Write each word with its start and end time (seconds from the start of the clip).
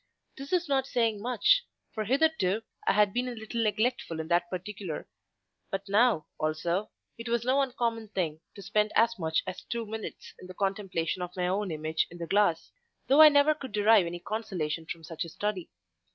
This 0.35 0.51
is 0.51 0.67
not 0.67 0.87
saying 0.87 1.21
much—for 1.21 2.05
hitherto 2.05 2.63
I 2.87 2.93
had 2.93 3.13
been 3.13 3.27
a 3.27 3.35
little 3.35 3.61
neglectful 3.63 4.19
in 4.19 4.29
that 4.29 4.49
particular; 4.49 5.07
but 5.69 5.87
now, 5.87 6.25
also, 6.39 6.89
it 7.19 7.29
was 7.29 7.45
no 7.45 7.61
uncommon 7.61 8.07
thing 8.07 8.41
to 8.55 8.63
spend 8.63 8.91
as 8.95 9.19
much 9.19 9.43
as 9.45 9.61
two 9.61 9.85
minutes 9.85 10.33
in 10.39 10.47
the 10.47 10.55
contemplation 10.55 11.21
of 11.21 11.35
my 11.35 11.45
own 11.45 11.69
image 11.69 12.07
in 12.09 12.17
the 12.17 12.25
glass; 12.25 12.71
though 13.05 13.21
I 13.21 13.29
never 13.29 13.53
could 13.53 13.73
derive 13.73 14.07
any 14.07 14.19
consolation 14.19 14.87
from 14.87 15.03
such 15.03 15.23
a 15.23 15.29
study. 15.29 15.69